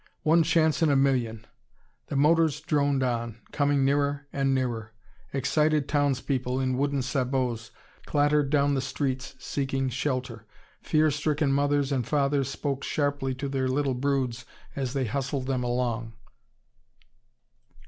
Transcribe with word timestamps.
One 0.23 0.41
chance 0.41 0.81
in 0.81 0.89
a 0.89 0.95
million! 0.95 1.45
The 2.07 2.15
motors 2.15 2.59
droned 2.59 3.03
on, 3.03 3.39
coming 3.51 3.85
nearer 3.85 4.25
and 4.33 4.51
nearer. 4.51 4.93
Excited 5.31 5.87
townspeople, 5.87 6.59
in 6.59 6.75
wooden 6.75 7.03
sabots, 7.03 7.69
clattered 8.07 8.49
down 8.49 8.73
the 8.73 8.81
streets 8.81 9.35
seeking 9.37 9.89
shelter; 9.89 10.47
fear 10.81 11.11
stricken 11.11 11.53
mothers 11.53 11.91
and 11.91 12.03
fathers 12.07 12.49
spoke 12.49 12.83
sharply 12.83 13.35
to 13.35 13.47
their 13.47 13.67
little 13.67 13.93
broods 13.93 14.43
as 14.75 14.93
they 14.93 15.05
hustled 15.05 15.45
them 15.45 15.63
along. 15.63 16.13